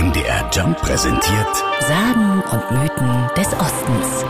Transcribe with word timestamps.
MDR 0.00 0.48
Jump 0.50 0.78
präsentiert 0.78 1.56
Sagen 1.80 2.42
und 2.50 2.70
Mythen 2.70 3.28
des 3.36 3.48
Ostens. 3.52 4.24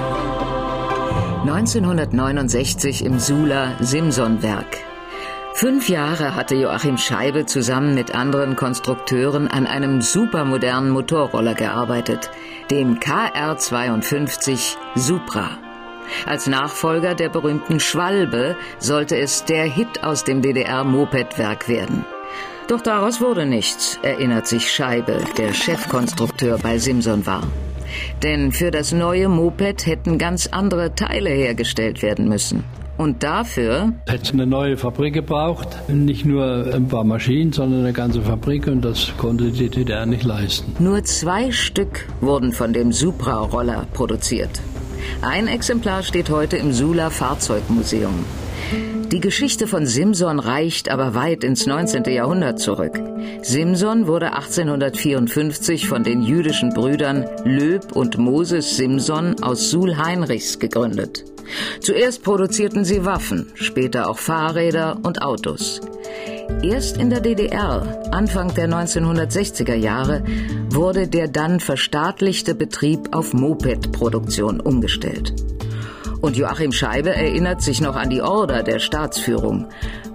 1969 1.42 3.04
im 3.04 3.20
Sula 3.20 3.76
Simson-Werk. 3.78 4.78
Fünf 5.54 5.88
Jahre 5.88 6.34
hatte 6.34 6.56
Joachim 6.56 6.98
Scheibe 6.98 7.46
zusammen 7.46 7.94
mit 7.94 8.16
anderen 8.16 8.56
Konstrukteuren 8.56 9.46
an 9.46 9.68
einem 9.68 10.02
supermodernen 10.02 10.90
Motorroller 10.90 11.54
gearbeitet, 11.54 12.32
dem 12.72 12.98
KR52 12.98 14.74
Supra. 14.96 15.50
Als 16.26 16.48
Nachfolger 16.48 17.14
der 17.14 17.28
berühmten 17.28 17.78
Schwalbe 17.78 18.56
sollte 18.80 19.16
es 19.16 19.44
der 19.44 19.66
Hit 19.66 20.02
aus 20.02 20.24
dem 20.24 20.42
DDR-Mopedwerk 20.42 21.68
werden. 21.68 22.04
Doch 22.70 22.80
daraus 22.80 23.20
wurde 23.20 23.46
nichts, 23.46 23.98
erinnert 24.02 24.46
sich 24.46 24.70
Scheibe, 24.70 25.18
der 25.36 25.52
Chefkonstrukteur 25.52 26.56
bei 26.58 26.78
Simson 26.78 27.26
war. 27.26 27.42
Denn 28.22 28.52
für 28.52 28.70
das 28.70 28.92
neue 28.92 29.28
Moped 29.28 29.86
hätten 29.86 30.18
ganz 30.18 30.46
andere 30.46 30.94
Teile 30.94 31.30
hergestellt 31.30 32.00
werden 32.00 32.28
müssen. 32.28 32.62
Und 32.96 33.24
dafür 33.24 33.94
hätte 34.06 34.22
es 34.22 34.32
eine 34.32 34.46
neue 34.46 34.76
Fabrik 34.76 35.14
gebraucht. 35.14 35.66
Nicht 35.88 36.24
nur 36.24 36.72
ein 36.72 36.86
paar 36.86 37.02
Maschinen, 37.02 37.52
sondern 37.52 37.80
eine 37.80 37.92
ganze 37.92 38.22
Fabrik 38.22 38.68
und 38.68 38.84
das 38.84 39.14
konnte 39.16 39.50
die 39.50 39.68
DDR 39.68 40.06
nicht 40.06 40.22
leisten. 40.22 40.72
Nur 40.78 41.02
zwei 41.02 41.50
Stück 41.50 42.06
wurden 42.20 42.52
von 42.52 42.72
dem 42.72 42.92
Supra-Roller 42.92 43.88
produziert. 43.94 44.60
Ein 45.22 45.48
Exemplar 45.48 46.02
steht 46.02 46.30
heute 46.30 46.56
im 46.56 46.72
Sula 46.72 47.10
Fahrzeugmuseum. 47.10 48.24
Die 49.10 49.20
Geschichte 49.20 49.66
von 49.66 49.86
Simson 49.86 50.38
reicht 50.38 50.88
aber 50.88 51.14
weit 51.14 51.42
ins 51.42 51.66
19. 51.66 52.04
Jahrhundert 52.04 52.60
zurück. 52.60 53.00
Simson 53.42 54.06
wurde 54.06 54.34
1854 54.34 55.88
von 55.88 56.04
den 56.04 56.22
jüdischen 56.22 56.70
Brüdern 56.70 57.26
Löb 57.44 57.90
und 57.96 58.18
Moses 58.18 58.76
Simson 58.76 59.42
aus 59.42 59.70
Suhl-Heinrichs 59.70 60.60
gegründet. 60.60 61.24
Zuerst 61.80 62.22
produzierten 62.22 62.84
sie 62.84 63.04
Waffen, 63.04 63.50
später 63.54 64.08
auch 64.08 64.18
Fahrräder 64.18 64.98
und 65.02 65.22
Autos. 65.22 65.80
Erst 66.62 66.98
in 66.98 67.08
der 67.08 67.20
DDR, 67.20 68.02
Anfang 68.12 68.52
der 68.54 68.68
1960er 68.68 69.74
Jahre, 69.74 70.22
wurde 70.68 71.08
der 71.08 71.26
dann 71.26 71.58
verstaatlichte 71.58 72.54
Betrieb 72.54 73.14
auf 73.14 73.32
Moped-Produktion 73.32 74.60
umgestellt. 74.60 75.34
Und 76.20 76.36
Joachim 76.36 76.72
Scheibe 76.72 77.14
erinnert 77.14 77.62
sich 77.62 77.80
noch 77.80 77.96
an 77.96 78.10
die 78.10 78.20
Order 78.20 78.62
der 78.62 78.78
Staatsführung. 78.78 79.68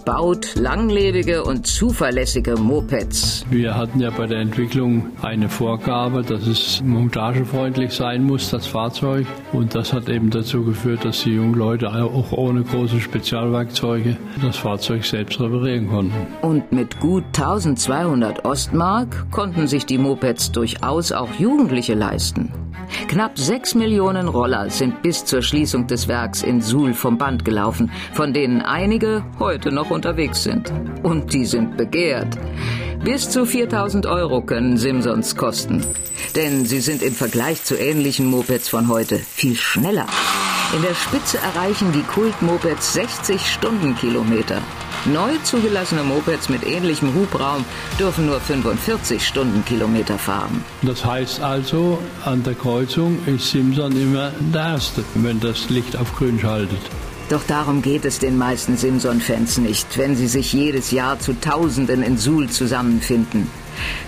Baut 0.05 0.53
langlebige 0.53 1.43
und 1.43 1.65
zuverlässige 1.65 2.57
Mopeds. 2.57 3.43
Wir 3.49 3.75
hatten 3.75 3.99
ja 3.99 4.11
bei 4.11 4.27
der 4.27 4.39
Entwicklung 4.39 5.07
eine 5.23 5.49
Vorgabe, 5.49 6.21
dass 6.21 6.45
es 6.45 6.83
montagefreundlich 6.85 7.91
sein 7.91 8.23
muss, 8.23 8.51
das 8.51 8.67
Fahrzeug. 8.67 9.25
Und 9.51 9.73
das 9.73 9.93
hat 9.93 10.07
eben 10.07 10.29
dazu 10.29 10.63
geführt, 10.63 11.03
dass 11.05 11.23
die 11.23 11.31
jungen 11.31 11.55
Leute 11.55 11.91
auch 11.91 12.31
ohne 12.31 12.61
große 12.61 12.99
Spezialwerkzeuge 12.99 14.15
das 14.43 14.57
Fahrzeug 14.57 15.03
selbst 15.05 15.39
reparieren 15.39 15.89
konnten. 15.89 16.27
Und 16.43 16.71
mit 16.71 16.99
gut 16.99 17.23
1200 17.35 18.45
Ostmark 18.45 19.31
konnten 19.31 19.67
sich 19.67 19.87
die 19.87 19.97
Mopeds 19.97 20.51
durchaus 20.51 21.11
auch 21.11 21.33
Jugendliche 21.39 21.95
leisten. 21.95 22.53
Knapp 23.07 23.37
sechs 23.37 23.75
Millionen 23.75 24.27
Roller 24.27 24.69
sind 24.69 25.01
bis 25.01 25.25
zur 25.25 25.41
Schließung 25.41 25.87
des 25.87 26.07
Werks 26.07 26.43
in 26.43 26.61
Suhl 26.61 26.93
vom 26.93 27.17
Band 27.17 27.45
gelaufen, 27.45 27.91
von 28.13 28.33
denen 28.33 28.61
einige 28.61 29.23
heute 29.39 29.71
noch 29.71 29.89
unterwegs 29.89 30.43
sind. 30.43 30.71
Und 31.03 31.33
die 31.33 31.45
sind 31.45 31.77
begehrt. 31.77 32.37
Bis 33.03 33.29
zu 33.29 33.45
4000 33.45 34.05
Euro 34.05 34.41
können 34.41 34.77
Simsons 34.77 35.35
kosten. 35.35 35.85
Denn 36.35 36.65
sie 36.65 36.79
sind 36.79 37.03
im 37.03 37.13
Vergleich 37.13 37.63
zu 37.63 37.75
ähnlichen 37.75 38.25
Mopeds 38.25 38.69
von 38.69 38.87
heute 38.87 39.17
viel 39.17 39.55
schneller. 39.55 40.07
In 40.75 40.81
der 40.81 40.95
Spitze 40.95 41.37
erreichen 41.37 41.91
die 41.91 42.01
Kult-Mopeds 42.01 42.93
60 42.93 43.41
Stundenkilometer. 43.45 44.61
Neu 45.05 45.37
zugelassene 45.43 46.01
Mopeds 46.01 46.49
mit 46.49 46.65
ähnlichem 46.65 47.13
Hubraum 47.13 47.63
dürfen 47.99 48.25
nur 48.25 48.39
45 48.39 49.25
Stundenkilometer 49.25 50.17
fahren. 50.17 50.63
Das 50.81 51.05
heißt 51.05 51.41
also, 51.41 51.99
an 52.23 52.41
der 52.41 52.55
Kreuzung 52.55 53.19
ist 53.27 53.51
Simson 53.51 53.91
immer 53.91 54.31
der 54.51 54.61
Erste, 54.61 55.03
wenn 55.13 55.39
das 55.39 55.69
Licht 55.69 55.95
auf 55.95 56.15
grün 56.15 56.39
schaltet. 56.39 56.79
Doch 57.29 57.43
darum 57.47 57.83
geht 57.83 58.03
es 58.03 58.17
den 58.17 58.35
meisten 58.35 58.77
Simson-Fans 58.77 59.59
nicht, 59.59 59.95
wenn 59.99 60.15
sie 60.15 60.27
sich 60.27 60.53
jedes 60.53 60.89
Jahr 60.89 61.19
zu 61.19 61.39
Tausenden 61.39 62.01
in 62.01 62.17
Suhl 62.17 62.49
zusammenfinden. 62.49 63.47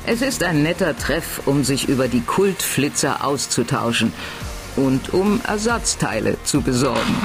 Es 0.07 0.23
ist 0.23 0.43
ein 0.43 0.63
netter 0.63 0.97
Treff, 0.97 1.41
um 1.45 1.63
sich 1.63 1.89
über 1.89 2.07
die 2.07 2.21
Kultflitzer 2.21 3.23
auszutauschen 3.23 4.13
und 4.77 5.13
um 5.13 5.41
Ersatzteile 5.45 6.37
zu 6.43 6.61
besorgen. 6.61 7.15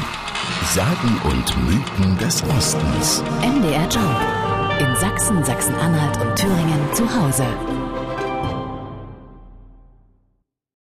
Sagen 0.75 1.21
und 1.25 1.57
Mythen 1.69 2.19
des 2.19 2.43
Ostens. 2.57 3.23
MDR 3.43 3.89
Jump. 3.89 4.81
In 4.81 4.97
Sachsen, 4.97 5.45
Sachsen-Anhalt 5.45 6.21
und 6.21 6.37
Thüringen 6.37 6.95
zu 6.95 7.05
Hause. 7.05 7.47